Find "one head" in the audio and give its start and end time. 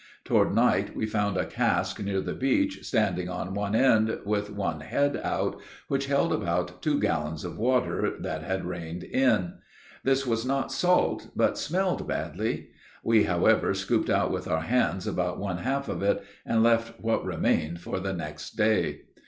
4.49-5.15